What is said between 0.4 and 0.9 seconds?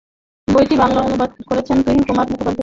বইটি